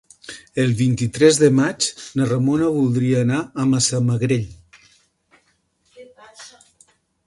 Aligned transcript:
El 0.61 0.71
vint-i-tres 0.79 1.39
de 1.41 1.49
maig 1.57 1.89
na 2.21 2.27
Ramona 2.31 2.71
voldria 2.79 3.21
anar 3.27 3.45
a 3.45 3.69
Massamagrell. 3.75 4.51